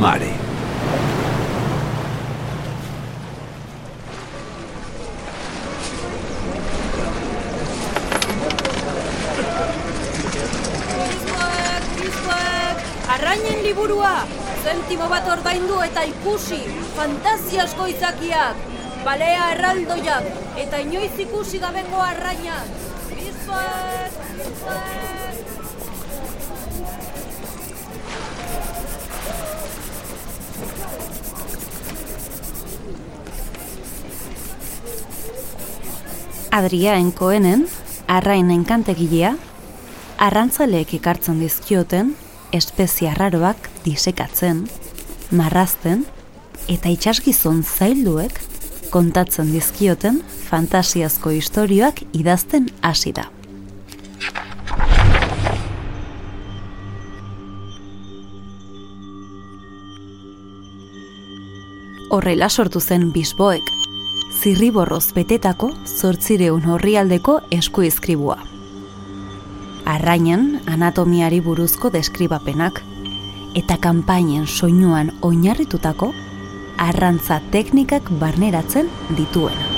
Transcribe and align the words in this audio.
mare. 0.00 0.32
Arrainen 13.10 13.62
liburua, 13.62 14.24
zentimo 14.64 15.08
bat 15.12 15.28
ordaindu 15.28 15.82
eta 15.84 16.06
ikusi, 16.08 16.62
fantasiasko 16.96 17.90
izakiak, 17.92 18.64
balea 19.04 19.50
erraldoiak, 19.56 20.32
eta 20.64 20.80
inoiz 20.86 21.12
ikusi 21.26 21.60
gabeko 21.60 22.00
arrainak. 22.08 22.72
Bizpak, 23.12 24.20
bizpak. 24.40 25.59
Adria 36.50 36.96
enkoenen, 36.98 37.68
arrain 38.10 38.48
enkantegilea, 38.50 39.36
arrantzaleek 40.18 40.96
ikartzen 40.98 41.38
dizkioten, 41.38 42.16
espezia 42.52 43.12
raroak 43.14 43.68
disekatzen, 43.84 44.64
marrazten, 45.30 46.02
eta 46.66 46.90
itxasgizon 46.90 47.62
zailduek 47.62 48.42
kontatzen 48.90 49.52
dizkioten 49.54 50.24
fantasiazko 50.48 51.30
istorioak 51.38 52.02
idazten 52.18 52.66
hasi 52.82 53.14
da. 53.14 53.28
Horrela 62.10 62.50
sortu 62.50 62.82
zen 62.82 63.12
bisboek, 63.14 63.62
zirriborroz 64.40 65.12
betetako 65.12 65.68
zortzireun 65.84 66.64
horrialdeko 66.72 67.34
eskuizkribua. 67.52 68.38
Arrainan 69.94 70.46
anatomiari 70.66 71.40
buruzko 71.44 71.90
deskribapenak, 71.92 72.80
eta 73.60 73.76
kanpainen 73.88 74.46
soinuan 74.46 75.12
oinarritutako 75.28 76.12
arrantza 76.86 77.40
teknikak 77.52 78.08
barneratzen 78.22 78.88
dituena. 79.18 79.69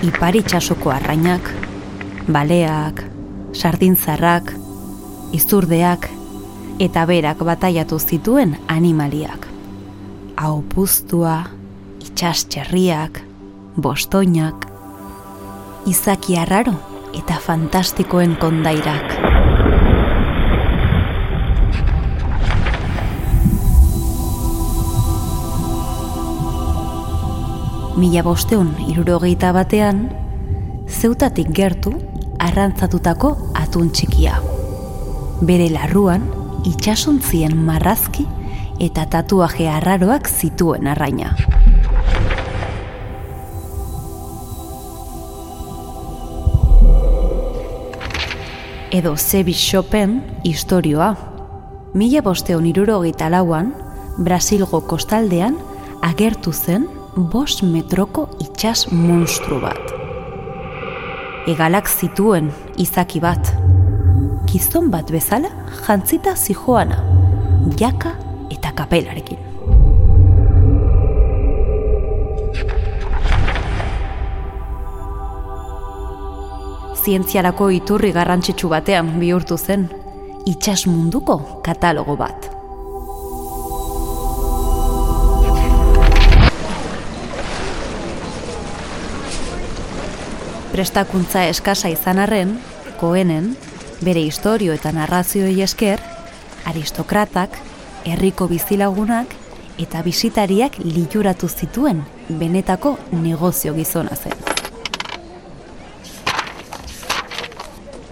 Ipar 0.00 0.32
itxasoko 0.32 0.88
arrainak, 0.94 1.44
baleak, 2.32 3.02
sardintzarrak, 3.52 4.54
izurdeak 5.36 6.06
eta 6.80 7.02
berak 7.04 7.42
bataiatu 7.44 7.98
zituen 8.00 8.54
animaliak. 8.72 9.44
Hau 10.40 10.62
puztua, 10.72 11.50
itxas 12.00 12.46
txerriak, 12.48 13.20
bostoinak, 13.76 14.64
izaki 15.84 16.38
arraro 16.40 16.78
eta 17.12 17.36
fantastikoen 17.44 18.38
kondairak. 18.40 19.29
Mila 27.98 28.22
bosteun 28.22 28.68
irurogeita 28.86 29.50
batean, 29.50 30.04
zeutatik 30.86 31.48
gertu 31.50 31.90
arrantzatutako 32.38 33.32
atun 33.58 33.88
txikia. 33.90 34.36
Bere 35.42 35.66
larruan, 35.72 36.22
itxasuntzien 36.70 37.56
marrazki 37.66 38.28
eta 38.80 39.08
tatuaje 39.10 39.66
arraroak 39.68 40.30
zituen 40.30 40.86
arraina. 40.86 41.34
Edo 48.94 49.16
Zebi 49.16 49.54
Chopin 49.54 50.20
historioa. 50.44 51.10
Mila 51.94 52.22
bosteon 52.22 52.70
irurogeita 52.70 53.28
lauan, 53.34 53.74
Brasilgo 54.18 54.80
kostaldean 54.86 55.58
agertu 56.06 56.52
zen 56.52 56.86
bost 57.16 57.62
metroko 57.62 58.28
itxas 58.40 58.86
monstru 58.92 59.60
bat. 59.60 59.94
Egalak 61.50 61.88
zituen 61.88 62.50
izaki 62.78 63.20
bat. 63.20 63.52
Gizon 64.50 64.90
bat 64.90 65.10
bezala 65.10 65.50
jantzita 65.86 66.36
zijoana, 66.36 67.00
jaka 67.78 68.14
eta 68.50 68.72
kapelarekin. 68.76 69.38
Zientziarako 77.00 77.70
iturri 77.72 78.12
garrantzitsu 78.12 78.68
batean 78.68 79.16
bihurtu 79.18 79.56
zen, 79.56 79.88
itxas 80.46 80.84
munduko 80.86 81.40
katalogo 81.64 82.16
bat. 82.16 82.59
Prestakuntza 90.80 91.42
eskasa 91.44 91.90
izan 91.92 92.16
arren, 92.22 92.54
koenen, 92.96 93.50
bere 94.00 94.22
historio 94.24 94.72
eta 94.72 94.88
narrazioei 94.96 95.58
esker, 95.60 96.00
aristokratak, 96.70 97.58
herriko 98.08 98.46
bizilagunak 98.48 99.34
eta 99.84 100.00
bisitariak 100.00 100.78
liuratu 100.80 101.50
zituen 101.52 102.00
benetako 102.28 102.94
negozio 103.12 103.74
gizona 103.76 104.16
zen. 104.16 104.32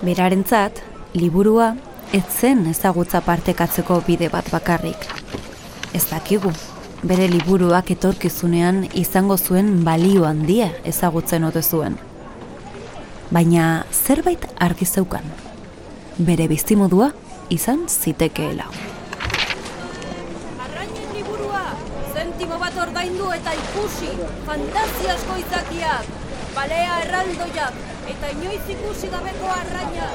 Berarentzat, 0.03 0.83
liburua 1.17 1.71
ez 2.13 2.27
zen 2.29 2.67
ezagutza 2.75 3.23
partekatzeko 3.25 4.03
bide 4.11 4.29
bat 4.35 4.53
bakarrik. 4.53 5.09
Ez 5.97 6.05
dakigu, 6.11 6.53
bere 7.01 7.33
liburuak 7.33 7.97
etorkizunean 7.97 8.85
izango 8.93 9.41
zuen 9.41 9.73
balio 9.89 10.29
handia 10.29 10.69
ezagutzen 10.93 11.49
ote 11.49 11.65
zuen 11.65 11.97
baina 13.31 13.85
zerbait 13.93 14.45
argi 14.59 14.87
zeukan. 14.87 15.25
Bere 16.19 16.49
bizimodua 16.49 17.11
izan 17.55 17.85
zitekeela. 17.89 18.67
Arrainen 20.65 21.13
liburua, 21.17 21.65
zentimo 22.15 22.59
bat 22.63 22.81
ordaindu 22.87 23.31
eta 23.37 23.55
ikusi, 23.61 24.11
fantasiasko 24.49 25.39
izakiak, 25.45 26.11
balea 26.57 26.99
erraldoiak, 27.05 27.79
eta 28.15 28.33
inoiz 28.37 28.65
ikusi 28.77 29.13
gabeko 29.15 29.53
arraina. 29.61 30.07